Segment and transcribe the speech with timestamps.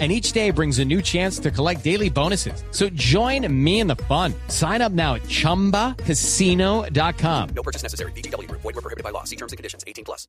[0.00, 2.64] and each day brings a new chance to collect daily bonuses.
[2.72, 4.34] So join me in the fun.
[4.48, 7.48] Sign up now at ChumbaCasino.com.
[7.54, 8.10] No purchase necessary.
[8.12, 8.50] BGW.
[8.50, 9.22] Void were prohibited by law.
[9.22, 9.84] See terms and conditions.
[9.86, 10.26] 18 plus.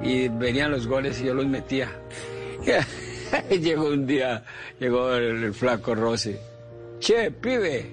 [0.00, 1.90] Y venían los goles y yo los metía.
[3.50, 4.44] llegó un día,
[4.78, 6.36] llegó el, el flaco Rossi.
[7.00, 7.86] Che, pibe,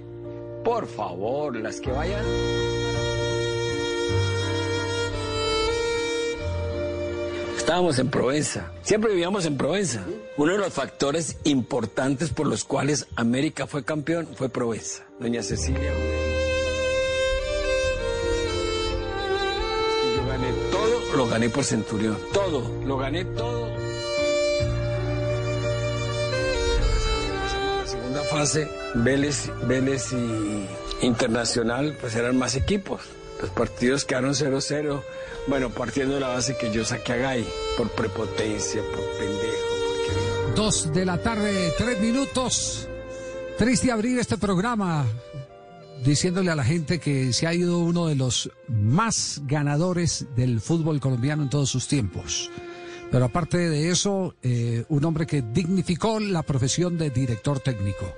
[0.64, 2.24] por favor, las que vayan...
[7.66, 10.06] Estábamos en Provenza, siempre vivíamos en Provenza.
[10.38, 15.02] Uno de los factores importantes por los cuales América fue campeón fue Provenza.
[15.20, 15.92] Doña Cecilia.
[20.16, 22.20] Yo gané todo, lo gané por Centurión.
[22.32, 23.66] Todo, lo gané todo.
[27.56, 30.68] A la segunda fase, Vélez, Vélez y
[31.04, 33.02] Internacional, pues eran más equipos.
[33.46, 35.04] Los partidos quedaron 0-0.
[35.46, 39.66] Bueno, partiendo de la base que yo saqué a Gay por prepotencia, por pendejo.
[39.86, 40.56] Porque...
[40.56, 42.88] Dos de la tarde, tres minutos.
[43.60, 45.06] Triste abrir este programa
[46.04, 51.00] diciéndole a la gente que se ha ido uno de los más ganadores del fútbol
[51.00, 52.50] colombiano en todos sus tiempos.
[53.12, 58.14] Pero aparte de eso, eh, un hombre que dignificó la profesión de director técnico.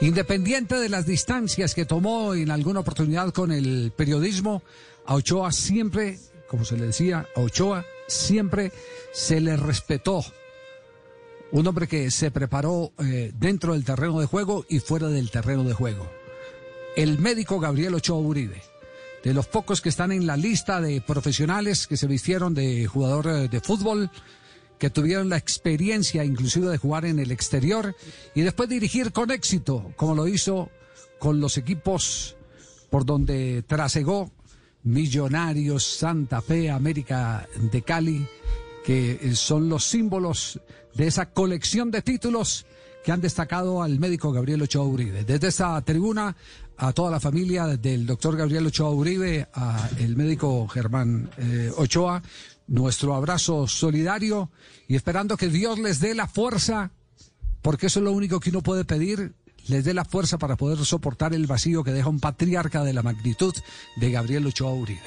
[0.00, 4.62] Independiente de las distancias que tomó en alguna oportunidad con el periodismo,
[5.06, 8.72] a Ochoa siempre, como se le decía, a Ochoa siempre
[9.12, 10.24] se le respetó.
[11.52, 15.64] Un hombre que se preparó eh, dentro del terreno de juego y fuera del terreno
[15.64, 16.06] de juego.
[16.96, 18.62] El médico Gabriel Ochoa Uribe
[19.26, 23.26] de los pocos que están en la lista de profesionales que se vistieron de jugador
[23.26, 24.08] eh, de fútbol,
[24.78, 27.96] que tuvieron la experiencia inclusive de jugar en el exterior
[28.36, 30.70] y después dirigir con éxito, como lo hizo
[31.18, 32.36] con los equipos
[32.88, 34.30] por donde trasegó
[34.84, 38.28] Millonarios, Santa Fe, América de Cali,
[38.84, 40.60] que eh, son los símbolos
[40.94, 42.64] de esa colección de títulos
[43.06, 45.22] que han destacado al médico Gabriel Ochoa Uribe.
[45.22, 46.36] Desde esta tribuna,
[46.78, 52.22] a toda la familia del doctor Gabriel Ochoa Uribe, a el médico Germán eh, Ochoa,
[52.66, 54.50] nuestro abrazo solidario
[54.88, 56.90] y esperando que Dios les dé la fuerza,
[57.62, 59.34] porque eso es lo único que uno puede pedir,
[59.68, 63.02] les dé la fuerza para poder soportar el vacío que deja un patriarca de la
[63.02, 63.54] magnitud
[63.96, 65.00] de Gabriel Ochoa Uribe.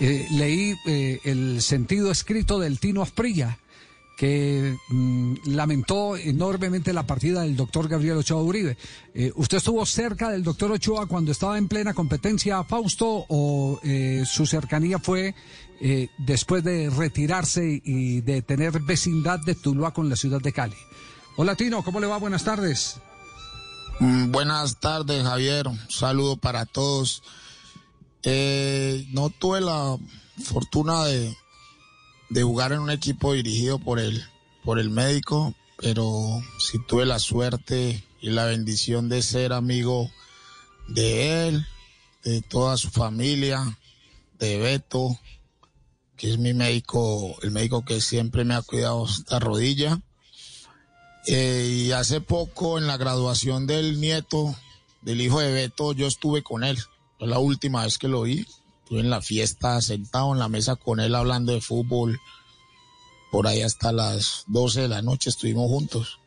[0.00, 3.58] Eh, leí eh, el sentido escrito del Tino Asprilla,
[4.16, 8.76] que mm, lamentó enormemente la partida del doctor Gabriel Ochoa Uribe.
[9.14, 14.22] Eh, ¿Usted estuvo cerca del doctor Ochoa cuando estaba en plena competencia, Fausto, o eh,
[14.26, 15.34] su cercanía fue
[15.80, 20.76] eh, después de retirarse y de tener vecindad de Tuluá con la ciudad de Cali?
[21.36, 22.18] Hola Tino, ¿cómo le va?
[22.18, 23.00] Buenas tardes.
[23.98, 25.66] Mm, Buenas tardes, Javier.
[25.66, 27.22] Un saludo para todos.
[28.24, 29.98] No tuve la
[30.42, 31.36] fortuna de,
[32.30, 34.24] de jugar en un equipo dirigido por el,
[34.64, 40.10] por el médico, pero sí tuve la suerte y la bendición de ser amigo
[40.88, 41.66] de él,
[42.22, 43.78] de toda su familia,
[44.38, 45.18] de Beto,
[46.16, 50.00] que es mi médico, el médico que siempre me ha cuidado esta rodilla.
[51.26, 54.54] Eh, y hace poco en la graduación del nieto,
[55.02, 56.78] del hijo de Beto, yo estuve con él.
[57.18, 58.46] Fue la última vez que lo vi.
[58.84, 62.20] Estuve en la fiesta, sentado en la mesa con él hablando de fútbol.
[63.32, 66.20] Por ahí hasta las 12 de la noche estuvimos juntos.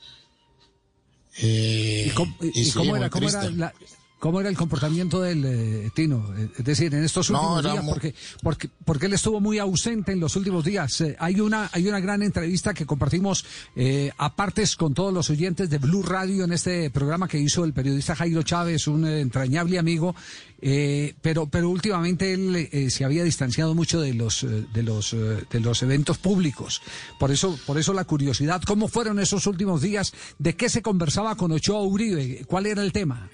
[1.38, 3.73] Eh, ¿Y cómo, y sí, cómo era, cómo, era la-
[4.19, 6.33] cómo era el comportamiento del eh, Tino?
[6.38, 9.39] Eh, Es decir, en estos No, últimos era días, mu- porque, porque, porque él estuvo
[9.39, 11.01] muy ausente en los últimos días.
[11.01, 13.45] Eh, hay, una, hay una gran entrevista que compartimos
[13.75, 17.73] eh, apartes con todos los oyentes de Blue Radio en este programa que hizo el
[17.73, 20.15] periodista Jairo Chávez, un eh, entrañable amigo.
[20.62, 25.12] eh, pero, pero últimamente él eh, se había distanciado mucho de los, de los,
[25.51, 26.81] de los eventos públicos.
[27.19, 28.62] Por eso, por eso la curiosidad.
[28.65, 30.13] ¿Cómo fueron esos últimos días?
[30.39, 32.44] ¿De qué se conversaba con Ochoa Uribe?
[32.47, 33.30] ¿Cuál era el tema?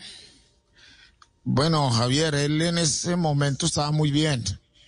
[1.45, 4.45] Bueno, Javier, él en ese momento estaba muy bien.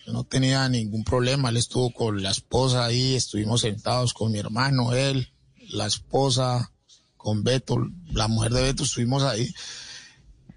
[0.07, 1.49] No tenía ningún problema.
[1.49, 5.33] Él estuvo con la esposa ahí, estuvimos sentados con mi hermano, él,
[5.69, 6.71] la esposa,
[7.17, 7.77] con Beto,
[8.11, 9.53] la mujer de Beto, estuvimos ahí.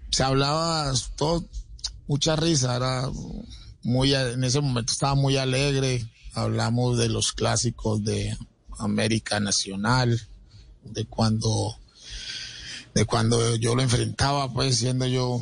[0.09, 1.45] Se hablaba todo,
[2.07, 3.09] mucha risa, era
[3.83, 6.09] muy, en ese momento estaba muy alegre.
[6.33, 8.37] Hablamos de los clásicos de
[8.77, 10.17] América Nacional,
[10.83, 11.77] de cuando
[12.93, 15.41] de cuando yo lo enfrentaba, pues siendo yo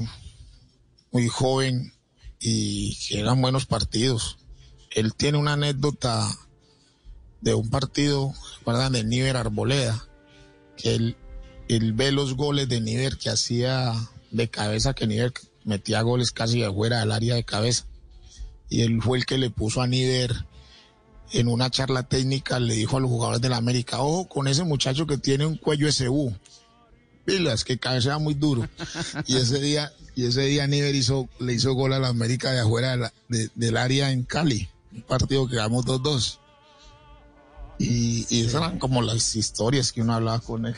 [1.11, 1.93] muy joven
[2.39, 4.37] y que eran buenos partidos.
[4.91, 6.27] Él tiene una anécdota
[7.41, 8.93] de un partido, ¿recuerdan?
[8.93, 10.07] De Niver Arboleda,
[10.75, 11.17] que él,
[11.67, 13.93] él ve los goles de Niver que hacía
[14.31, 15.33] de cabeza, que Niver
[15.63, 17.85] metía goles casi de fuera del área de cabeza.
[18.69, 20.33] Y él fue el que le puso a Niver
[21.31, 24.63] en una charla técnica, le dijo a los jugadores de la América, ojo con ese
[24.63, 26.33] muchacho que tiene un cuello SU.
[27.27, 28.65] Pilas, que cabecea muy duro.
[29.25, 32.61] Y ese día, y ese día Niver hizo, le hizo gol a la América de
[32.61, 34.69] afuera del área en Cali.
[34.95, 36.39] Un partido que ganamos 2-2.
[37.79, 40.75] Y, y esas eran como las historias que uno hablaba con él.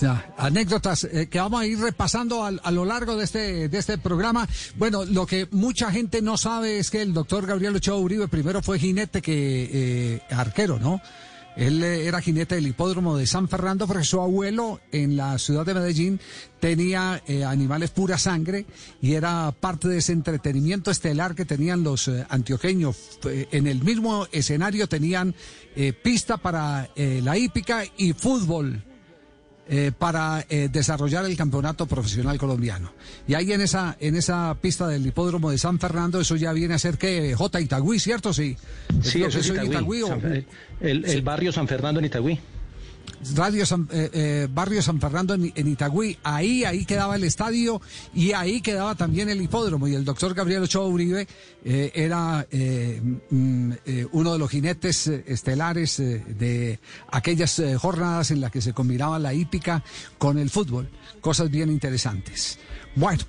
[0.00, 3.78] Ya, anécdotas eh, que vamos a ir repasando al- a, lo largo de este, de
[3.78, 4.48] este programa.
[4.76, 8.62] Bueno, lo que mucha gente no sabe es que el doctor Gabriel Ochoa Uribe primero
[8.62, 9.34] fue jinete que
[9.72, 11.02] eh, arquero, ¿no?
[11.56, 15.66] Él eh, era jinete del hipódromo de San Fernando porque su abuelo en la ciudad
[15.66, 16.20] de Medellín
[16.60, 18.66] tenía eh, animales pura sangre
[19.00, 22.96] y era parte de ese entretenimiento estelar que tenían los eh, antioqueños.
[23.24, 25.34] En el mismo escenario tenían
[25.74, 28.82] eh, pista para eh, la hípica y fútbol
[29.68, 32.92] eh, para eh, desarrollar el campeonato profesional colombiano.
[33.28, 36.74] Y ahí en esa, en esa pista del hipódromo de San Fernando, eso ya viene
[36.74, 37.60] a ser que J.
[37.60, 38.32] Itagüí, ¿cierto?
[38.32, 38.56] Sí.
[39.02, 40.02] Sí, eso es Itagüí.
[40.02, 40.44] o- San-
[40.80, 42.38] el, el barrio San Fernando en Itagüí.
[43.34, 46.18] Radio San, eh, eh, Barrio San Fernando en, Itagüí.
[46.24, 47.80] Ahí, ahí quedaba el estadio
[48.12, 49.86] y ahí quedaba también el hipódromo.
[49.86, 51.28] Y el doctor Gabriel Ochoa Uribe
[51.64, 52.46] eh, era
[53.30, 53.72] mm,
[54.12, 59.84] uno de los jinetes estelares de aquellas jornadas en las que se combinaba la hípica
[60.18, 60.88] con el fútbol.
[61.20, 62.58] Cosas bien interesantes.
[62.94, 63.22] Bueno,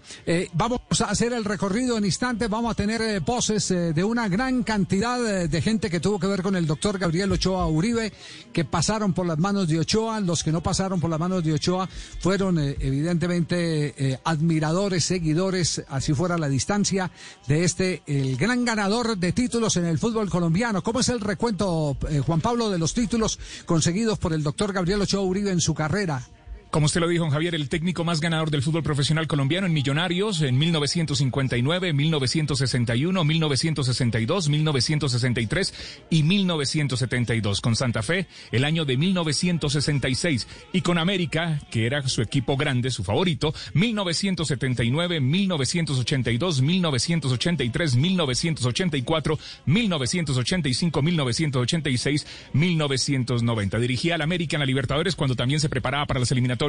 [0.54, 2.50] vamos a hacer el recorrido en instantes.
[2.50, 6.56] Vamos a tener voces de una gran cantidad de gente que tuvo que ver con
[6.56, 8.12] el doctor Gabriel Ochoa Uribe,
[8.52, 10.20] que pasaron por las manos de Ochoa.
[10.20, 11.88] Los que no pasaron por las manos de Ochoa
[12.20, 17.12] fueron eh, evidentemente eh, admiradores, seguidores, así fuera la distancia,
[17.48, 20.84] de este, el gran ganador de títulos en el fútbol colombiano.
[20.84, 25.02] ¿Cómo es el recuento, eh, Juan Pablo, de los títulos conseguidos por el doctor Gabriel
[25.02, 26.28] Ochoa Uribe en su carrera?
[26.74, 30.42] Como usted lo dijo, Javier, el técnico más ganador del fútbol profesional colombiano en Millonarios
[30.42, 35.74] en 1959, 1961, 1962, 1963
[36.10, 37.62] y 1972.
[37.62, 40.48] Con Santa Fe, el año de 1966.
[40.74, 51.02] Y con América, que era su equipo grande, su favorito, 1979, 1982, 1983, 1984, 1985,
[51.04, 53.78] 1986, 1990.
[53.78, 56.63] Dirigía al América en la Libertadores cuando también se preparaba para las eliminatorias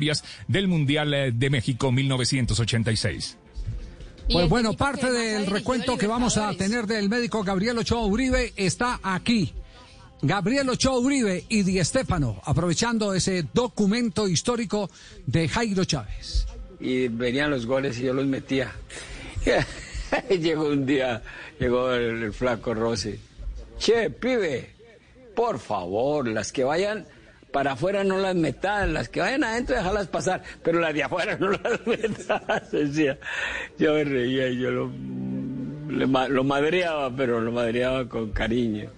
[0.49, 3.39] del Mundial eh, de México 1986.
[4.31, 8.99] Pues bueno, parte del recuento que vamos a tener del médico Gabriel Ochoa Uribe está
[9.03, 9.53] aquí.
[10.23, 14.91] Gabriel Ochoa Uribe y Di Stéfano, aprovechando ese documento histórico
[15.27, 16.47] de Jairo Chávez.
[16.81, 18.73] y venían los goles y yo los metía.
[20.31, 21.23] llegó un día,
[21.59, 23.19] llegó el, el flaco Rossi.
[23.79, 24.71] Che, pibe,
[25.35, 27.07] por favor, las que vayan
[27.55, 31.37] para afuera no las metas, las que vayan adentro dejarlas pasar, pero las de afuera
[31.41, 32.73] no las metas.
[32.73, 33.17] Decía,
[33.79, 38.91] yo me reía y yo lo, madreaba, pero lo madreaba con cariño.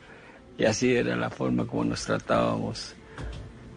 [0.56, 2.94] Y así era la forma como nos tratábamos.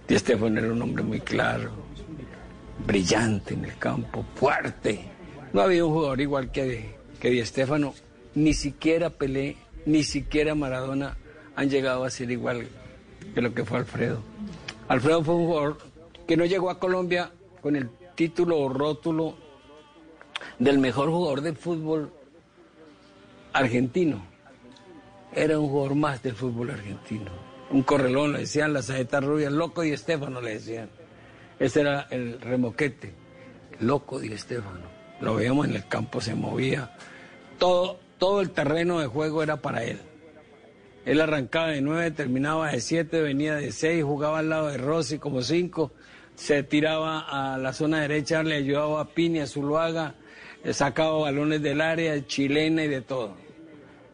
[0.08, 1.72] Di Estefano era un hombre muy claro,
[2.88, 5.02] brillante en el campo, fuerte.
[5.52, 7.94] No había un jugador igual que, que Di Stéfano,
[8.34, 11.18] ni siquiera Pelé, ni siquiera Maradona
[11.58, 12.66] han llegado a ser igual
[13.36, 14.24] que lo que fue Alfredo.
[14.90, 15.78] Alfredo fue un jugador
[16.28, 17.32] que no llegó a Colombia
[17.62, 19.36] con el título o rótulo
[20.58, 22.12] del mejor jugador de fútbol
[23.54, 24.26] argentino.
[25.32, 27.30] Era un jugador más del fútbol argentino.
[27.70, 30.90] Un correlón, le decían la saeta rubia, loco Di Stéfano le decían.
[31.60, 33.14] Ese era el remoquete,
[33.82, 34.90] loco Di Stéfano.
[35.22, 36.96] Lo veíamos en el campo, se movía.
[37.60, 40.00] Todo, todo el terreno de juego era para él.
[41.06, 45.18] Él arrancaba de nueve, terminaba de siete, venía de seis, jugaba al lado de Rossi
[45.18, 45.92] como cinco,
[46.36, 50.16] se tiraba a la zona derecha, le ayudaba a Pini, a Zuluaga,
[50.64, 53.36] eh, sacaba balones del área, chilena y de todo.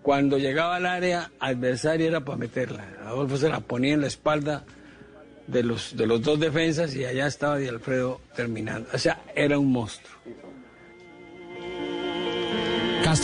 [0.01, 2.87] Cuando llegaba al área adversaria era para meterla.
[3.05, 4.63] Adolfo se la ponía en la espalda
[5.47, 8.87] de los, de los dos defensas y allá estaba Di Alfredo terminando.
[8.93, 10.15] O sea, era un monstruo.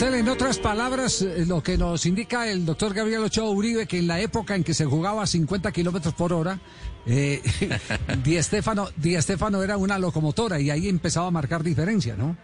[0.00, 4.06] En otras palabras, eh, lo que nos indica el doctor Gabriel Ochoa Uribe, que en
[4.06, 6.58] la época en que se jugaba a 50 kilómetros por hora,
[7.06, 7.42] eh,
[8.22, 12.36] Di, Stéfano era una locomotora y ahí empezaba a marcar diferencia, ¿no?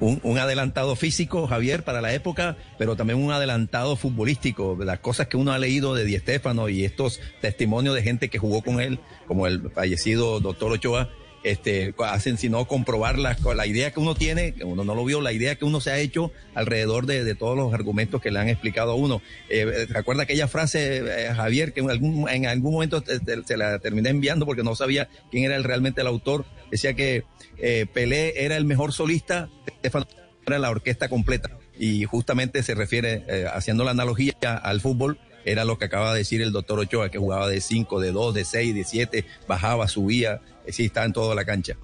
[0.00, 4.76] un, un adelantado físico, Javier, para la época, pero también un adelantado futbolístico.
[4.80, 8.38] Las cosas que uno ha leído de Di Stéfano y estos testimonios de gente que
[8.38, 11.10] jugó con él, como el fallecido doctor Ochoa,
[11.50, 15.20] este, hacen sino comprobar la, la idea que uno tiene, que uno no lo vio,
[15.20, 18.38] la idea que uno se ha hecho alrededor de, de todos los argumentos que le
[18.38, 19.22] han explicado a uno.
[19.48, 23.56] Eh, ¿Recuerda aquella frase, eh, Javier, que en algún, en algún momento te- te- se
[23.56, 26.44] la terminé enviando porque no sabía quién era el, realmente el autor?
[26.70, 27.24] Decía que
[27.58, 30.06] eh, Pelé era el mejor solista, Estefano
[30.46, 31.50] era la orquesta completa.
[31.78, 36.18] Y justamente se refiere, eh, haciendo la analogía al fútbol, era lo que acaba de
[36.18, 39.88] decir el doctor Ochoa, que jugaba de 5, de 2, de 6, de 7, bajaba,
[39.88, 41.76] subía, eh, sí, estaba en toda la cancha.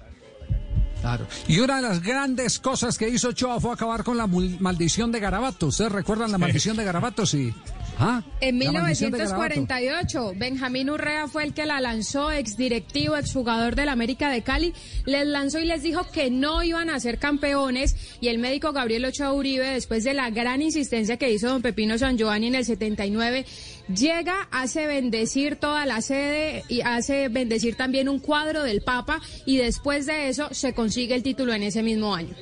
[1.01, 1.25] Claro.
[1.47, 5.19] Y una de las grandes cosas que hizo Ochoa fue acabar con la maldición de
[5.19, 5.67] Garabato.
[5.67, 7.25] ¿Ustedes recuerdan la maldición de Garabato?
[7.25, 7.53] Sí.
[7.99, 8.23] ¿Ah?
[8.41, 9.55] En La maldición de Garabato.
[9.55, 14.73] 1948, Benjamín Urrea fue el que la lanzó, exdirectivo, exjugador del América de Cali,
[15.05, 19.05] les lanzó y les dijo que no iban a ser campeones y el médico Gabriel
[19.05, 22.65] Ochoa Uribe, después de la gran insistencia que hizo don Pepino San Giovanni en el
[22.65, 23.45] 79,
[23.93, 29.57] llega, hace bendecir toda la sede y hace bendecir también un cuadro del Papa y
[29.57, 32.33] después de eso se consigue el título en ese mismo año.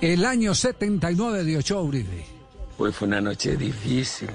[0.00, 2.37] El año 79 de Ochoa Uribe.
[2.78, 4.30] Pues fue una noche difícil.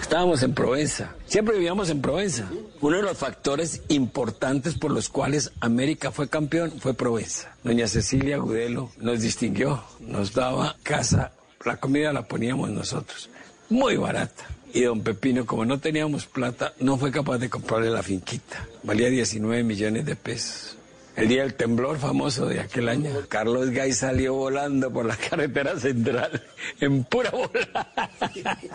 [0.00, 1.16] Estábamos en Provenza.
[1.26, 2.48] Siempre vivíamos en Provenza.
[2.80, 7.52] Uno de los factores importantes por los cuales América fue campeón fue Provenza.
[7.64, 11.32] Doña Cecilia Gudelo nos distinguió, nos daba casa,
[11.64, 13.28] la comida la poníamos nosotros,
[13.68, 14.46] muy barata.
[14.72, 18.68] Y don Pepino, como no teníamos plata, no fue capaz de comprarle la finquita.
[18.84, 20.77] Valía 19 millones de pesos.
[21.18, 25.76] El día del temblor famoso de aquel año, Carlos Gay salió volando por la carretera
[25.76, 26.44] central
[26.80, 28.10] en pura bola.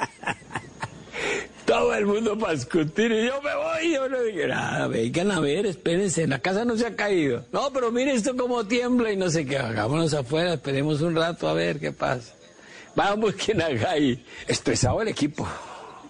[1.65, 3.93] Todo el mundo para discutir y yo me voy.
[3.93, 7.45] Yo no dije nada, vengan a ver, espérense, la casa no se ha caído.
[7.53, 11.47] No, pero mire esto como tiembla y no sé qué, hagámonos afuera, esperemos un rato
[11.47, 12.33] a ver qué pasa.
[12.93, 14.25] Vamos, quien haga ahí.
[14.47, 15.47] Estresado el equipo.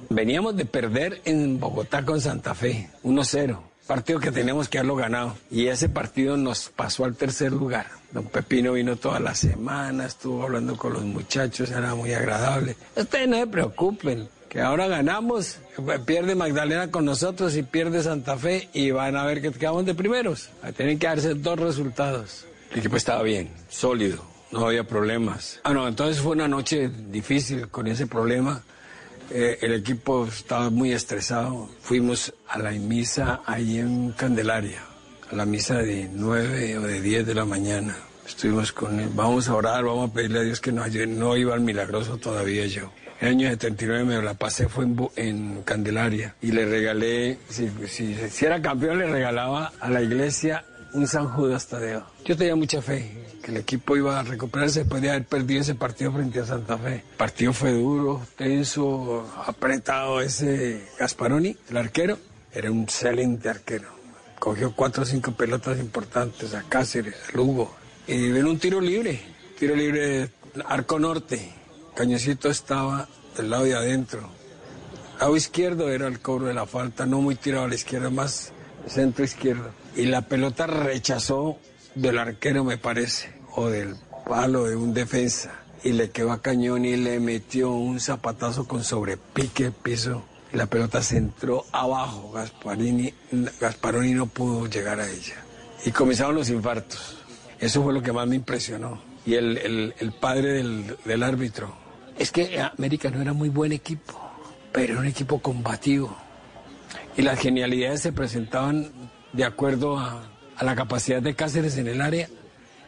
[0.09, 3.72] Veníamos de perder en Bogotá con Santa Fe, 1-0.
[3.87, 5.35] Partido que teníamos que haberlo ganado.
[5.51, 7.87] Y ese partido nos pasó al tercer lugar.
[8.11, 12.77] Don Pepino vino toda la semana, estuvo hablando con los muchachos, era muy agradable.
[12.95, 15.57] Ustedes no se preocupen, que ahora ganamos,
[16.05, 19.95] pierde Magdalena con nosotros y pierde Santa Fe y van a ver que quedamos de
[19.95, 20.49] primeros.
[20.77, 22.45] Tienen que darse dos resultados.
[22.71, 25.59] El equipo estaba bien, sólido, no había problemas.
[25.63, 28.61] Ah, no, entonces fue una noche difícil con ese problema.
[29.35, 31.67] Eh, el equipo estaba muy estresado.
[31.81, 34.83] Fuimos a la misa ahí en Candelaria,
[35.31, 37.97] a la misa de 9 o de 10 de la mañana.
[38.27, 41.07] Estuvimos con él, vamos a orar, vamos a pedirle a Dios que nos ayude.
[41.07, 42.91] No iba al milagroso todavía yo.
[43.21, 48.61] El año 79 me la pasé, fue en, en Candelaria y le regalé, si era
[48.61, 50.63] campeón, le regalaba a la iglesia
[50.93, 52.05] un San Judas Tadeo.
[52.25, 55.75] Yo tenía mucha fe que el equipo iba a recuperarse después de haber perdido ese
[55.75, 56.95] partido frente a Santa Fe.
[56.95, 60.21] El partido fue duro, tenso, apretado.
[60.21, 62.17] Ese Gasparoni, el arquero,
[62.53, 63.89] era un excelente arquero.
[64.39, 67.75] Cogió cuatro o cinco pelotas importantes a Cáceres, a Lugo.
[68.07, 69.19] Y ven un tiro libre,
[69.57, 70.29] tiro libre
[70.65, 71.53] arco norte.
[71.95, 73.07] Cañoncito estaba
[73.37, 74.29] del lado de adentro.
[75.19, 78.51] Lado izquierdo era el cobro de la falta, no muy tirado a la izquierda, más
[78.87, 79.82] centro izquierdo.
[79.95, 81.57] Y la pelota rechazó
[81.95, 83.95] del arquero, me parece, o del
[84.27, 85.51] palo de un defensa.
[85.83, 90.23] Y le quedó a Cañón y le metió un zapatazo con sobrepique piso.
[90.53, 92.31] La pelota se entró abajo.
[92.31, 93.13] Gasparini,
[93.59, 95.35] Gasparoni no pudo llegar a ella.
[95.85, 97.17] Y comenzaron los infartos.
[97.59, 99.01] Eso fue lo que más me impresionó.
[99.25, 101.75] Y el, el- el padre del, del árbitro.
[102.17, 104.19] Es que América no era muy buen equipo,
[104.71, 106.15] pero era un equipo combativo.
[107.17, 108.91] Y las genialidades se presentaban
[109.33, 110.29] de acuerdo a,
[110.61, 112.29] la capacidad de Cáceres en el área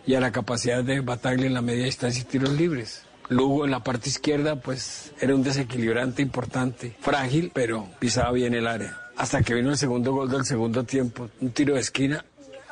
[0.05, 3.03] y a la capacidad de Bataglia en la media distancia y tiros libres.
[3.27, 8.67] Lugo en la parte izquierda, pues era un desequilibrante importante, frágil, pero pisaba bien el
[8.67, 8.97] área.
[9.17, 12.23] Hasta que vino el segundo gol del segundo tiempo, un tiro de esquina,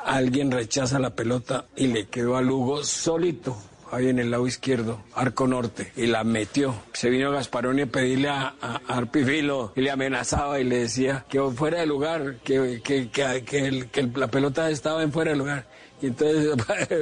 [0.04, 3.56] alguien rechaza la pelota y le quedó a Lugo solito.
[3.90, 6.74] Ahí en el lado izquierdo, arco norte, y la metió.
[6.92, 11.40] Se vino Gasparoni a pedirle a, a, Arpifilo y le amenazaba y le decía que
[11.54, 15.66] fuera de lugar, que, que, que, la pelota estaba en fuera de lugar.
[16.02, 16.54] Y entonces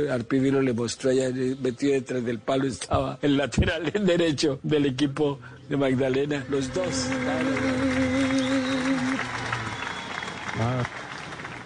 [0.11, 5.77] Arpifilo le mostró allá, metido detrás del palo, estaba el lateral derecho del equipo de
[5.77, 6.45] Magdalena.
[6.49, 7.09] Los dos.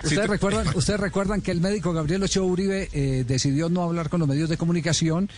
[0.02, 4.20] ¿Ustedes, recuerdan, ¿Ustedes recuerdan que el médico Gabriel Ochoa Uribe eh, decidió no hablar con
[4.20, 5.28] los medios de comunicación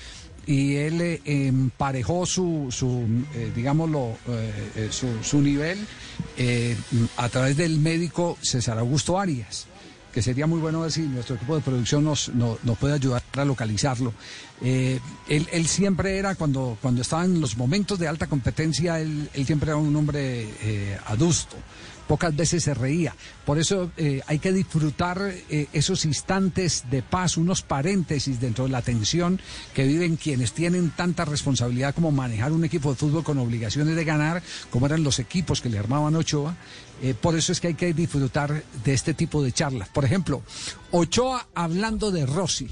[0.49, 5.79] y él eh, emparejó su, su eh, digámoslo, eh, su, su nivel
[7.19, 9.67] a través del médico César Augusto Arias?
[10.11, 13.23] que sería muy bueno ver si nuestro equipo de producción nos, nos, nos puede ayudar
[13.35, 14.15] a localizarlo.
[14.63, 19.47] Él, él siempre era, cuando, cuando estaba en los momentos de alta competencia, él, él
[19.47, 20.49] siempre era un hombre
[21.07, 21.57] adusto,
[22.09, 23.15] pocas veces se reía.
[23.45, 28.71] Por eso eh, hay que disfrutar eh, esos instantes de paz, unos paréntesis dentro de
[28.71, 29.41] la tensión
[29.75, 34.05] que viven quienes tienen tanta responsabilidad como manejar un equipo de fútbol con obligaciones de
[34.05, 36.57] ganar, como eran los equipos que le armaban Ochoa.
[37.03, 39.89] Eh, por eso es que hay que disfrutar de este tipo de charlas.
[39.91, 40.43] Por ejemplo,
[40.91, 42.69] Ochoa hablando de Rossi,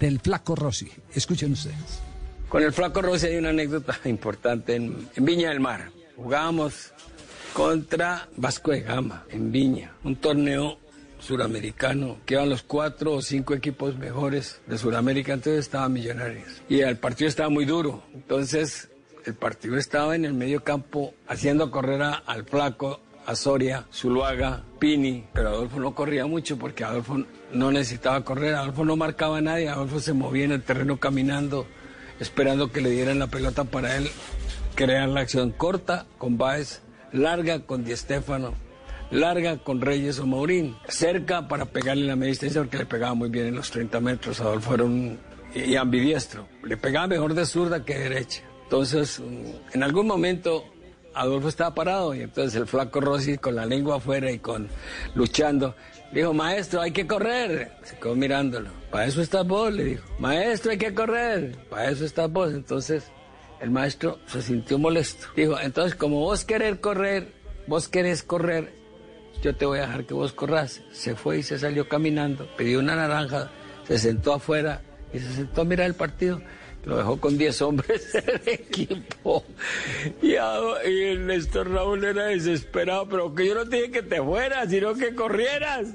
[0.00, 0.90] del flaco Rossi.
[1.14, 2.02] Escuchen ustedes.
[2.48, 5.90] Con el flaco Rossi hay una anécdota importante en, en Viña del Mar.
[6.16, 6.92] Jugábamos
[7.54, 10.78] contra Vasco de Gama en Viña, un torneo
[11.20, 16.62] suramericano que iban los cuatro o cinco equipos mejores de Sudamérica, entonces estaban millonarios.
[16.68, 18.90] Y el partido estaba muy duro, entonces
[19.24, 24.62] el partido estaba en el medio campo haciendo correr a- al flaco, a Soria, Zuluaga,
[24.78, 29.40] Pini, pero Adolfo no corría mucho porque Adolfo no necesitaba correr, Adolfo no marcaba a
[29.40, 31.66] nadie, Adolfo se movía en el terreno caminando,
[32.20, 34.10] esperando que le dieran la pelota para él
[34.74, 36.82] crear la acción corta con Baez,
[37.14, 38.52] larga con Di Stéfano,
[39.10, 43.30] larga con Reyes o Maurín, cerca para pegarle la media distancia porque le pegaba muy
[43.30, 44.40] bien en los 30 metros.
[44.40, 45.18] Adolfo era un
[45.54, 48.42] y ambidiestro, le pegaba mejor de zurda que de derecha.
[48.64, 49.22] Entonces,
[49.72, 50.64] en algún momento
[51.14, 54.68] Adolfo estaba parado y entonces el flaco Rossi con la lengua afuera y con
[55.14, 55.76] luchando
[56.12, 57.72] dijo, maestro, hay que correr.
[57.84, 58.70] Se quedó mirándolo.
[58.90, 60.04] Para eso estás vos, le dijo.
[60.18, 61.56] Maestro, hay que correr.
[61.70, 62.52] Para eso estás vos.
[62.52, 63.04] Entonces
[63.64, 65.26] el maestro se sintió molesto.
[65.34, 67.32] Dijo, entonces como vos querés correr,
[67.66, 68.72] vos querés correr,
[69.42, 70.82] yo te voy a dejar que vos corras.
[70.92, 73.50] Se fue y se salió caminando, pidió una naranja,
[73.88, 76.40] se sentó afuera y se sentó a mirar el partido.
[76.84, 79.42] Lo dejó con 10 hombres del equipo.
[80.20, 84.22] Y, a- el Néstor Raúl era desesperado, pero que yo no te dije que te
[84.22, 85.88] fueras, sino que corrieras.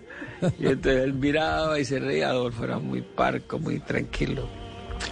[0.58, 2.30] Y entonces él miraba y se reía.
[2.30, 4.50] Adolfo era muy parco, muy tranquilo.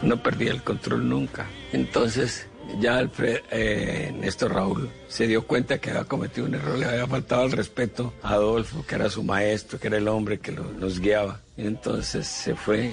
[0.02, 1.46] No perdía el control nunca.
[1.74, 2.48] Entonces
[2.80, 7.08] ya Alfred, eh, Néstor Raúl se dio cuenta que había cometido un error, le había
[7.08, 10.72] faltado el respeto a Adolfo, que era su maestro, que era el hombre que lo-
[10.74, 11.40] nos guiaba.
[11.56, 12.92] Entonces se fue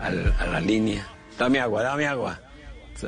[0.00, 1.06] a la línea.
[1.38, 2.40] Dame agua, dame agua.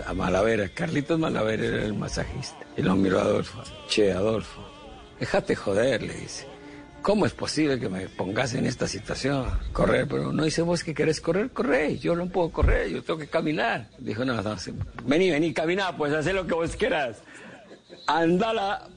[0.06, 2.58] A Malavera, Carlitos Malavera era el masajista.
[2.76, 3.62] Y lo miró a Adolfo.
[3.88, 4.60] Che, Adolfo,
[5.20, 6.46] déjate joder, le dice.
[7.04, 9.46] ¿Cómo es posible que me pongas en esta situación?
[9.74, 11.98] Correr, pero no dice vos que querés correr, corre.
[11.98, 13.90] Yo no puedo correr, yo tengo que caminar.
[13.98, 14.56] Dijo, no, no,
[15.04, 17.18] vení, vení, camina, pues haz lo que vos quieras.
[18.06, 18.88] Ándala.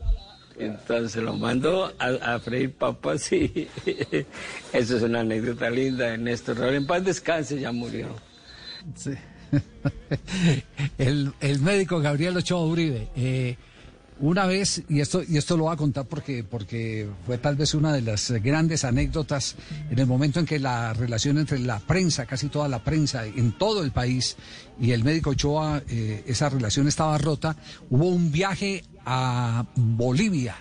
[0.57, 3.67] Entonces lo mandó a, a freír papas y
[4.71, 6.63] eso es una anécdota linda de Néstor.
[6.73, 8.07] En paz descanse, ya murió.
[8.95, 9.11] Sí.
[10.97, 13.09] el, el médico Gabriel Ochoa Uribe.
[13.17, 13.57] eh,
[14.19, 17.73] una vez, y esto, y esto lo voy a contar porque, porque fue tal vez
[17.73, 19.55] una de las grandes anécdotas
[19.89, 23.57] en el momento en que la relación entre la prensa, casi toda la prensa en
[23.57, 24.37] todo el país,
[24.79, 27.55] y el médico Ochoa, eh, esa relación estaba rota,
[27.89, 30.55] hubo un viaje a Bolivia.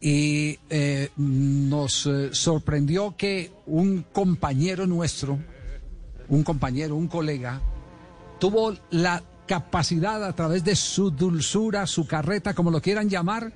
[0.00, 5.38] Y eh, nos eh, sorprendió que un compañero nuestro,
[6.28, 7.60] un compañero, un colega,
[8.38, 13.52] tuvo la capacidad a través de su dulzura, su carreta, como lo quieran llamar,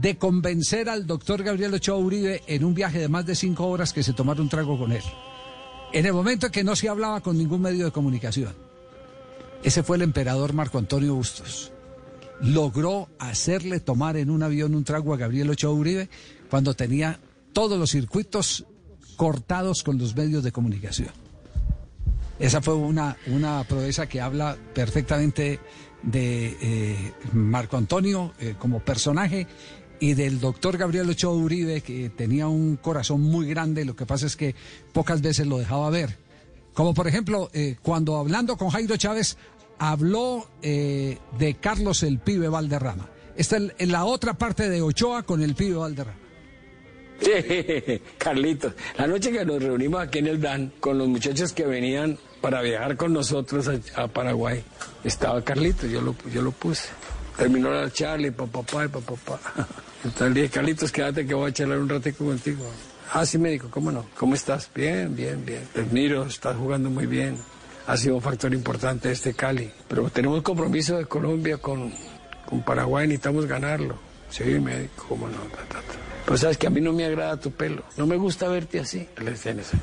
[0.00, 3.92] de convencer al doctor Gabriel Ochoa Uribe en un viaje de más de cinco horas
[3.92, 5.02] que se tomara un trago con él.
[5.92, 8.54] En el momento en que no se hablaba con ningún medio de comunicación.
[9.62, 11.72] Ese fue el emperador Marco Antonio Bustos.
[12.40, 16.08] Logró hacerle tomar en un avión un trago a Gabriel Ochoa Uribe
[16.48, 17.20] cuando tenía
[17.52, 18.64] todos los circuitos
[19.16, 21.10] cortados con los medios de comunicación.
[22.40, 25.60] Esa fue una, una proeza que habla perfectamente
[26.02, 29.46] de eh, Marco Antonio eh, como personaje
[30.00, 34.24] y del doctor Gabriel Ochoa Uribe, que tenía un corazón muy grande, lo que pasa
[34.24, 34.54] es que
[34.94, 36.16] pocas veces lo dejaba ver.
[36.72, 39.36] Como por ejemplo, eh, cuando hablando con Jairo Chávez,
[39.78, 43.10] habló de Carlos el Pibe Valderrama.
[43.36, 46.29] Esta es la otra parte de Ochoa con el Pibe Valderrama.
[47.20, 48.72] Sí, Carlitos.
[48.96, 52.62] La noche que nos reunimos aquí en el DAN con los muchachos que venían para
[52.62, 54.62] viajar con nosotros a, Paraguay,
[55.04, 56.88] estaba Carlitos, yo lo, yo lo puse.
[57.36, 59.40] Terminó la charla y papá, papá, papá.
[60.04, 62.64] Entonces le dije, Carlitos, quédate que voy a charlar un ratico contigo.
[63.12, 64.06] Ah, sí, me dijo, ¿cómo no?
[64.16, 64.70] ¿Cómo estás?
[64.74, 65.68] Bien, bien, bien.
[65.72, 67.36] Te admiro, estás jugando muy bien.
[67.86, 69.70] Ha sido un factor importante este Cali.
[69.88, 71.92] Pero tenemos compromiso de Colombia con,
[72.46, 73.98] con Paraguay, necesitamos ganarlo.
[74.30, 75.38] Sí, me dijo, ¿cómo no?
[75.68, 75.80] Ta.
[76.30, 77.82] Pues sabes que a mí no me agrada tu pelo.
[77.96, 79.04] No me gusta verte así.
[79.18, 79.76] Le decía en eso.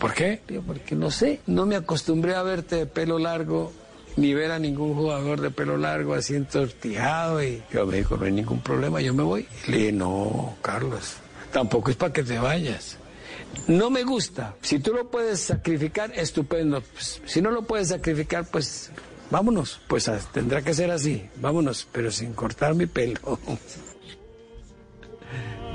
[0.00, 0.40] ¿Por qué?
[0.48, 1.38] Digo, porque no sé.
[1.46, 3.72] No me acostumbré a verte de pelo largo,
[4.16, 7.40] ni ver a ningún jugador de pelo largo así entortijado.
[7.40, 9.46] Y yo me dijo, no hay ningún problema, yo me voy.
[9.68, 11.18] Le dije, no, Carlos,
[11.52, 12.96] tampoco es para que te vayas.
[13.68, 14.56] No me gusta.
[14.60, 16.80] Si tú lo puedes sacrificar, estupendo.
[16.80, 18.90] Pues, si no lo puedes sacrificar, pues
[19.30, 19.80] vámonos.
[19.86, 21.22] Pues ah, tendrá que ser así.
[21.36, 23.38] Vámonos, pero sin cortar mi pelo.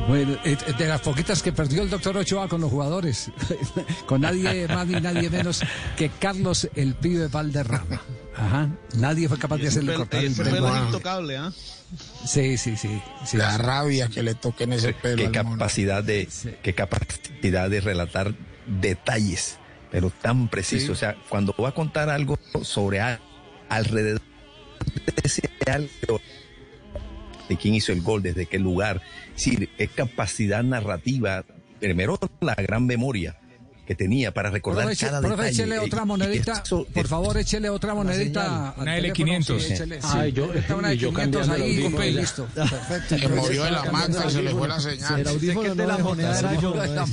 [0.08, 3.30] Bueno, eh, de las poquitas que perdió el doctor Ochoa con los jugadores,
[4.06, 5.62] con nadie más ni nadie menos
[5.98, 8.02] que Carlos el pibe Valderrama.
[8.36, 10.76] Ajá, nadie fue capaz de hacerle cortar el pelo.
[10.78, 11.52] el intocable, ¿ah?
[12.26, 13.02] Sí, sí, sí.
[13.26, 13.38] sí.
[13.38, 15.18] La rabia que le toquen ese pelo.
[15.24, 16.28] qué capacidad de
[16.62, 18.34] qué capacidad de relatar
[18.68, 19.58] detalles
[19.90, 23.22] pero tan preciso o sea cuando va a contar algo sobre a-
[23.70, 24.20] alrededor
[25.06, 26.20] de ese algo
[27.48, 29.02] de quién hizo el gol desde qué lugar.
[29.36, 31.44] Es decir es capacidad narrativa
[31.80, 33.38] primero la gran memoria
[33.88, 36.62] que tenía para recordar Profe, cada profe, detalle échele otra y monedita.
[36.66, 38.74] eso Por favor, échele otra monedita.
[38.78, 39.60] Una teléfono, L500.
[39.60, 40.08] sí, échele, sí.
[40.12, 42.46] Ay, yo- Está una de y yo 500 cambiando el ahí, y listo.
[42.54, 43.18] Perfecto.
[43.18, 45.20] Se murió de la maca, se le fue la señal.
[45.22, 46.76] El audífono no de moneda era yo.
[46.76, 47.06] La.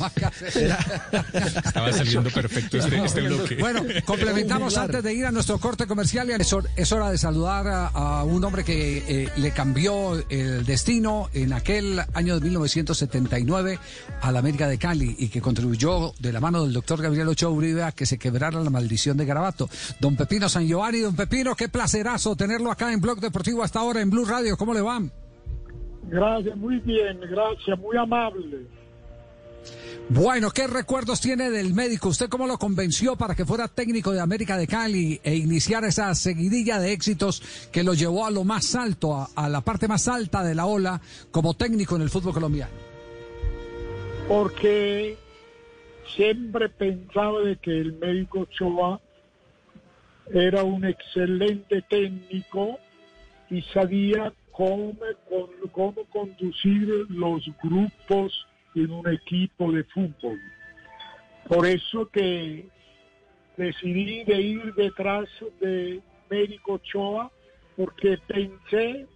[1.65, 3.55] Estaba saliendo perfecto este, este bloque.
[3.57, 6.29] Bueno, complementamos antes de ir a nuestro corte comercial.
[6.31, 10.23] y Es, hor- es hora de saludar a, a un hombre que eh, le cambió
[10.29, 13.79] el destino en aquel año de 1979
[14.21, 17.51] a la América de Cali y que contribuyó de la mano del doctor Gabriel Ochoa
[17.51, 19.69] Uribe a que se quebrara la maldición de Garabato.
[20.01, 24.01] Don Pepino San Giovanni, don Pepino, qué placerazo tenerlo acá en Blog Deportivo hasta ahora
[24.01, 24.57] en Blue Radio.
[24.57, 25.03] ¿Cómo le va?
[26.05, 28.67] Gracias, muy bien, gracias, muy amable.
[30.11, 32.11] Bueno, ¿qué recuerdos tiene del médico?
[32.11, 36.15] ¿Usted cómo lo convenció para que fuera técnico de América de Cali e iniciar esa
[36.15, 40.07] seguidilla de éxitos que lo llevó a lo más alto, a, a la parte más
[40.07, 41.01] alta de la ola
[41.31, 42.73] como técnico en el fútbol colombiano?
[44.29, 45.17] Porque
[46.09, 49.01] siempre pensaba de que el médico Ochoa
[50.33, 52.79] era un excelente técnico
[53.51, 54.95] y sabía cómo,
[55.73, 60.39] cómo conducir los grupos en un equipo de fútbol.
[61.49, 62.67] Por eso que
[63.57, 65.29] decidí de ir detrás
[65.61, 67.31] de médico Ochoa
[67.77, 69.07] porque pensé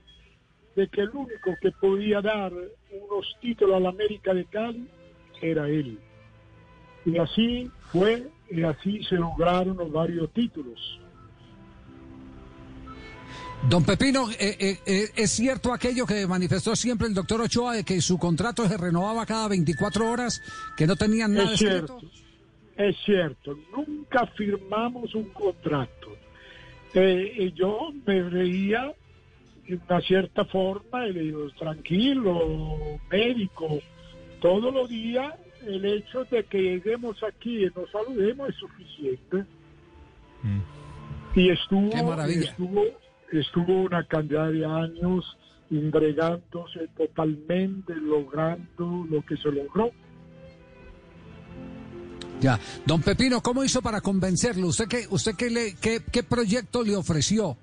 [0.76, 4.88] de que el único que podía dar unos títulos a la América de Cali
[5.40, 5.98] era él.
[7.04, 11.00] Y así fue, y así se lograron los varios títulos.
[13.68, 17.84] Don Pepino, eh, eh, eh, ¿es cierto aquello que manifestó siempre el doctor Ochoa de
[17.84, 20.40] que su contrato se renovaba cada 24 horas,
[20.76, 21.98] que no tenían nada Es escrito?
[21.98, 22.10] cierto,
[22.76, 26.08] es cierto, nunca firmamos un contrato.
[26.94, 28.94] Eh, y yo me reía
[29.66, 32.40] de una cierta forma y le digo, tranquilo,
[33.10, 33.80] médico,
[34.40, 35.34] todos los días
[35.68, 39.44] el hecho de que lleguemos aquí y nos saludemos es suficiente.
[41.34, 42.50] Y estuvo, Qué maravilla.
[42.50, 42.82] estuvo,
[43.32, 45.36] estuvo una cantidad de años
[45.70, 49.90] entregándose totalmente, logrando lo que se logró.
[52.40, 54.68] Ya, don Pepino, ¿cómo hizo para convencerlo?
[54.68, 57.56] ¿Usted qué, usted qué, le, qué, qué proyecto le ofreció?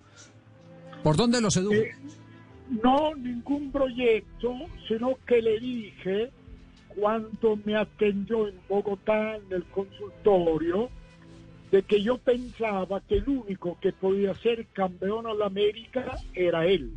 [1.02, 1.74] ¿Por dónde lo sedujo?
[1.74, 1.91] Eh,
[2.84, 4.54] no ningún proyecto,
[4.88, 6.32] sino que le dije
[6.95, 10.89] cuando me atendió en Bogotá en el consultorio
[11.71, 16.65] de que yo pensaba que el único que podía ser campeón a la América era
[16.65, 16.93] él,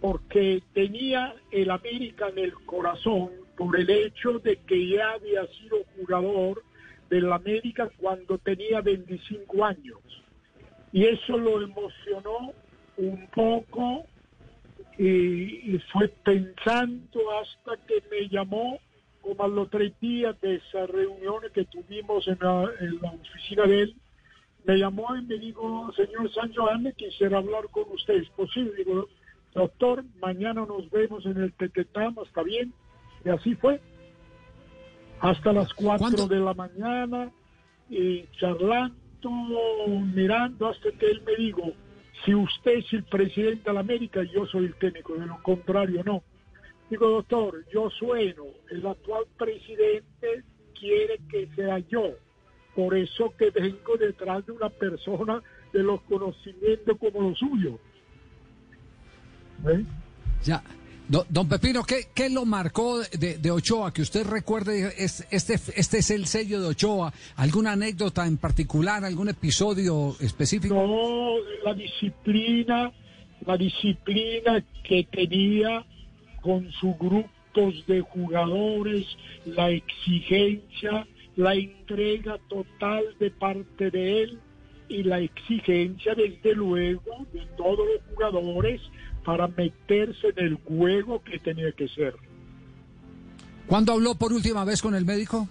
[0.00, 5.78] porque tenía el América en el corazón por el hecho de que ya había sido
[5.96, 6.62] jugador
[7.10, 9.98] del América cuando tenía 25 años.
[10.92, 12.52] Y eso lo emocionó
[12.96, 14.06] un poco
[14.98, 18.78] y fue pensando hasta que me llamó
[19.26, 23.64] como a los tres días de esas reuniones que tuvimos en la, en la oficina
[23.64, 23.96] de él,
[24.64, 28.72] me llamó y me dijo, señor San Joan, quisiera hablar con usted, ¿es posible?
[28.76, 29.08] Digo,
[29.54, 32.72] doctor, mañana nos vemos en el Tetetama, ¿está bien?
[33.24, 33.80] Y así fue.
[35.20, 36.28] Hasta las cuatro ¿Cuándo?
[36.28, 37.30] de la mañana,
[37.88, 38.96] y charlando,
[40.14, 41.72] mirando, hasta que él me dijo,
[42.24, 46.02] si usted es el presidente de la América, yo soy el técnico, de lo contrario
[46.04, 46.22] no.
[46.90, 50.44] Digo, doctor, yo sueno, el actual presidente
[50.78, 52.10] quiere que sea yo.
[52.74, 57.80] Por eso que vengo detrás de una persona de los conocimientos como los suyos.
[59.64, 59.84] ¿Ve?
[60.44, 60.62] Ya.
[61.08, 63.92] Do- don Pepino, ¿qué, qué lo marcó de, de Ochoa?
[63.92, 67.12] Que usted recuerde, es- este, este es el sello de Ochoa.
[67.36, 70.74] ¿Alguna anécdota en particular, algún episodio específico?
[70.74, 72.92] No, la disciplina,
[73.46, 75.84] la disciplina que tenía
[76.46, 79.04] con sus grupos de jugadores,
[79.44, 81.04] la exigencia,
[81.34, 84.38] la entrega total de parte de él
[84.88, 88.80] y la exigencia desde luego de todos los jugadores
[89.24, 92.14] para meterse en el juego que tenía que ser.
[93.66, 95.48] ¿Cuándo habló por última vez con el médico?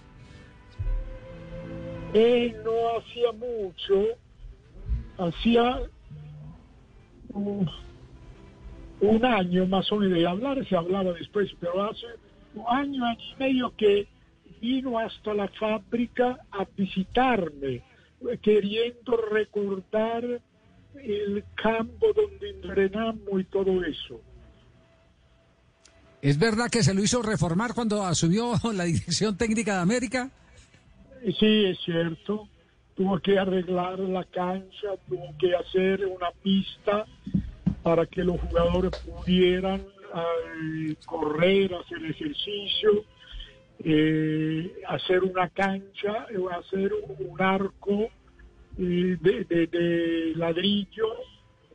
[2.14, 4.02] Él no hacía mucho,
[5.18, 5.82] hacía
[7.34, 7.68] un,
[9.00, 12.06] un año más o menos de hablar, se hablaba después, pero hace
[12.68, 14.08] año, año y medio que
[14.60, 17.82] vino hasta la fábrica a visitarme,
[18.42, 20.24] queriendo recordar
[20.94, 24.20] el campo donde entrenamos y todo eso.
[26.22, 30.30] ¿Es verdad que se lo hizo reformar cuando asumió la dirección técnica de América?
[31.22, 32.48] Sí, es cierto.
[32.96, 37.04] Tuvo que arreglar la cancha, tuvo que hacer una pista
[37.86, 43.04] para que los jugadores pudieran eh, correr, hacer ejercicio,
[43.84, 48.08] eh, hacer una cancha, eh, hacer un arco
[48.76, 51.06] de, de- de ladrillo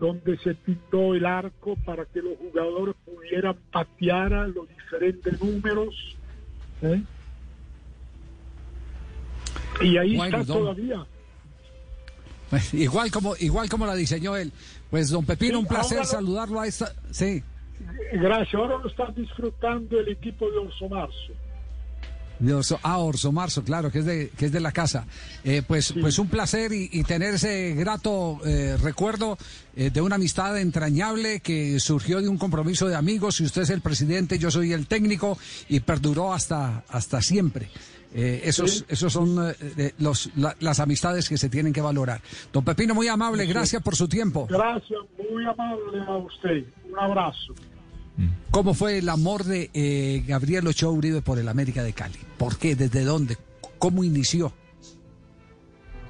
[0.02, 5.96] donde se pintó el arco para que los jugadores pudieran patear a los diferentes números.
[6.82, 7.02] ¿eh?
[9.80, 11.06] Y ahí Bueno, está don- todavía.
[12.50, 14.52] Pues, igual como igual como la diseñó él.
[14.92, 16.94] Pues don Pepino, Sí, un placer ahora saludarlo a esta.
[17.10, 17.42] Sí,
[18.14, 18.54] Gracias.
[18.54, 21.34] Ahora lo está disfrutando el equipo de Orso Marzo.
[22.40, 25.06] de Orso, ah, Orso Marzo, claro, que es de que es de la casa.
[25.44, 29.38] Eh, pues pues un placer y, y tener ese grato eh, recuerdo
[29.76, 33.38] eh, de una amistad entrañable que surgió de un compromiso de amigos.
[33.38, 35.38] Si usted es el presidente, yo soy el técnico
[35.70, 37.70] y perduró hasta hasta siempre.
[38.14, 38.86] Eh, esos, Sí.
[38.90, 42.22] esos son eh, los, la- las amistades que se tienen que valorar.
[42.52, 44.48] Don Pepino, muy amable, gracias por su tiempo.
[44.50, 45.00] Gracias,
[45.32, 46.66] muy amable a usted.
[46.92, 47.54] Un abrazo.
[48.52, 52.20] ¿Cómo fue el amor de eh, Gabriel Ochoa Uribe por el América de Cali?
[52.38, 52.76] ¿Por qué?
[52.76, 53.38] ¿Desde dónde?
[53.80, 54.52] ¿Cómo inició?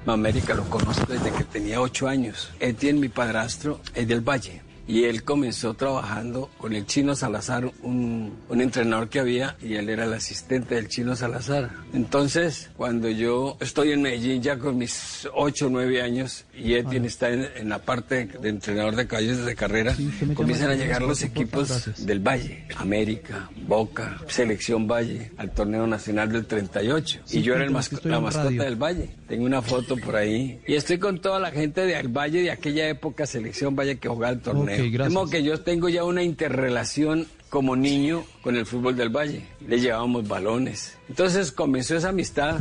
[0.06, 2.50] América lo conozco desde que tenía ocho años.
[2.58, 4.61] Etienne, mi padrastro, es del Valle.
[4.92, 9.88] Y él comenzó trabajando con el Chino Salazar, un, un entrenador que había, y él
[9.88, 11.70] era el asistente del Chino Salazar.
[11.94, 17.06] Entonces, cuando yo estoy en Medellín ya con mis ocho o nueve años, y Etienne
[17.06, 19.94] está en, en la parte de entrenador de caballos de carrera,
[20.34, 21.68] comienzan a llegar los equipos
[22.06, 27.20] del Valle, América, Boca, Selección Valle, al torneo nacional del 38.
[27.30, 29.08] y yo era el masco- la mascota del Valle.
[29.26, 30.60] Tengo una foto por ahí.
[30.66, 34.34] Y estoy con toda la gente del Valle de aquella época, Selección Valle, que jugaba
[34.34, 34.81] el torneo.
[34.86, 35.12] Ok, gracias.
[35.12, 39.46] Modo que yo tengo ya una interrelación como niño con el fútbol del Valle.
[39.66, 40.98] Le llevábamos balones.
[41.08, 42.60] Entonces comenzó esa amistad.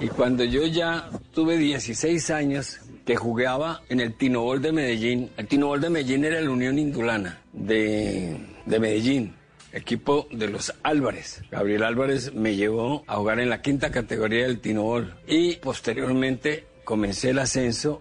[0.00, 5.30] Y cuando yo ya tuve 16 años, que jugaba en el Tinobol de Medellín.
[5.36, 9.34] El Tinobol de Medellín era la Unión Indulana de, de Medellín
[9.72, 11.42] equipo de los Álvarez.
[11.50, 17.30] Gabriel Álvarez me llevó a jugar en la quinta categoría del Tinobol y posteriormente comencé
[17.30, 18.00] el ascenso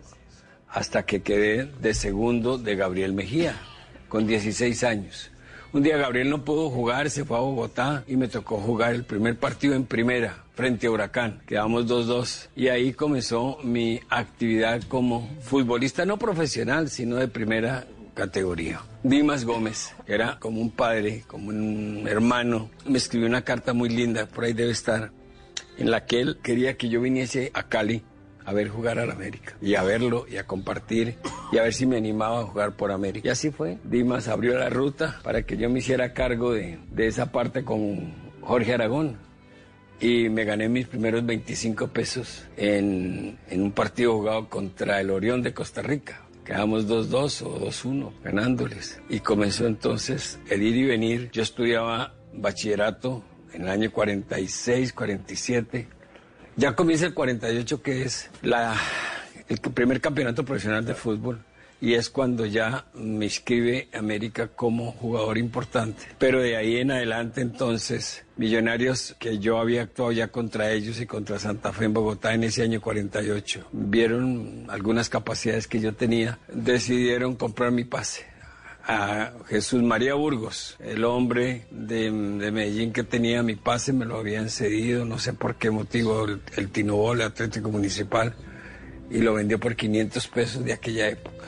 [0.74, 3.56] hasta que quedé de segundo de Gabriel Mejía
[4.10, 5.30] con 16 años.
[5.72, 9.04] Un día Gabriel no pudo jugar, se fue a Bogotá y me tocó jugar el
[9.06, 11.42] primer partido en primera frente a Huracán.
[11.48, 18.82] Quedamos 2-2 y ahí comenzó mi actividad como futbolista no profesional, sino de primera categoría.
[19.02, 23.90] Dimas Gómez, que era como un padre, como un hermano, me escribió una carta muy
[23.90, 25.12] linda, por ahí debe estar,
[25.78, 28.04] en la que él quería que yo viniese a Cali
[28.46, 31.18] a ver jugar al América y a verlo y a compartir
[31.52, 33.28] y a ver si me animaba a jugar por América.
[33.28, 33.78] Y así fue.
[33.84, 38.14] Dimas abrió la ruta para que yo me hiciera cargo de, de esa parte con
[38.42, 39.18] Jorge Aragón
[40.00, 45.42] y me gané mis primeros 25 pesos en, en un partido jugado contra el Orión
[45.42, 46.22] de Costa Rica.
[46.44, 49.02] Quedamos 2-2 o 2-1 ganándoles.
[49.08, 51.30] Y comenzó entonces el ir y venir.
[51.32, 55.88] Yo estudiaba bachillerato en el año 46, 47.
[56.56, 58.76] Ya comienza el 48, que es la,
[59.50, 61.40] el primer campeonato profesional de fútbol.
[61.82, 66.04] Y es cuando ya me inscribe América como jugador importante.
[66.18, 71.06] Pero de ahí en adelante entonces, Millonarios, que yo había actuado ya contra ellos y
[71.06, 76.40] contra Santa Fe en Bogotá en ese año 48, vieron algunas capacidades que yo tenía,
[76.48, 78.33] decidieron comprar mi pase
[78.86, 84.18] a Jesús María Burgos, el hombre de, de Medellín que tenía mi pase, me lo
[84.18, 88.34] habían cedido, no sé por qué motivo, el, el Tinobol, el Atlético Municipal,
[89.10, 91.46] y lo vendió por 500 pesos de aquella época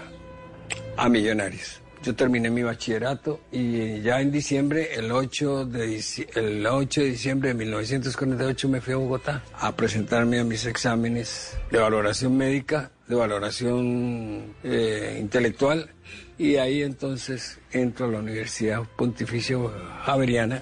[0.97, 1.81] a Millonarios.
[2.03, 7.07] Yo terminé mi bachillerato y ya en diciembre, el 8 de, dici- el 8 de
[7.07, 12.91] diciembre de 1948 me fui a Bogotá a presentarme a mis exámenes de valoración médica,
[13.07, 15.89] de valoración eh, intelectual
[16.37, 19.57] y ahí entonces entro a la Universidad Pontificia
[20.03, 20.61] Javeriana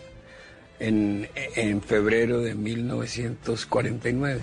[0.80, 4.42] en, en febrero de 1949,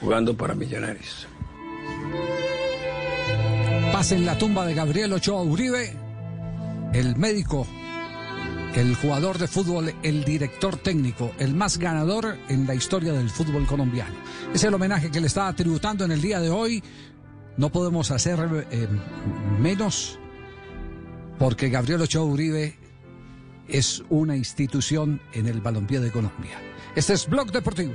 [0.00, 1.26] jugando para Millonarios.
[3.92, 5.92] Pasa en la tumba de Gabriel Ochoa Uribe,
[6.92, 7.66] el médico,
[8.74, 13.66] el jugador de fútbol, el director técnico, el más ganador en la historia del fútbol
[13.66, 14.14] colombiano.
[14.54, 16.82] Es el homenaje que le está tributando en el día de hoy.
[17.56, 18.86] No podemos hacer eh,
[19.58, 20.19] menos
[21.40, 22.74] porque Gabriel Ochoa Uribe
[23.66, 26.60] es una institución en el balompié de Colombia.
[26.94, 27.94] Este es Blog Deportivo.